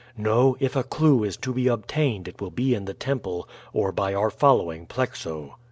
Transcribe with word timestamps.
No, 0.17 0.57
if 0.59 0.75
a 0.75 0.81
clew 0.83 1.23
is 1.23 1.37
to 1.37 1.53
be 1.53 1.67
obtained 1.67 2.27
it 2.27 2.41
will 2.41 2.49
be 2.49 2.73
in 2.73 2.85
the 2.85 2.93
temple 2.95 3.47
or 3.71 3.91
by 3.91 4.15
our 4.15 4.31
following 4.31 4.87
Plexo." 4.87 5.51